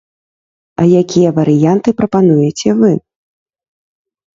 [0.81, 2.93] А якія варыянты прапануеце вы?